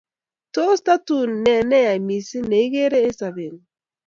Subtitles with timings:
[0.53, 3.65] tos tatuu ne neya mising nekiigeer eng sobeng'ung?